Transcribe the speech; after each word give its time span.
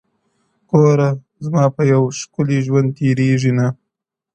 گوره 0.69 1.09
زما 1.43 1.63
په 1.75 1.81
يوې 1.91 2.09
ښـكلي 2.19 2.57
ژوند 2.65 2.89
تــېــــريـــږي 2.97 3.51
نــه 3.59 3.67
ـ 3.73 3.75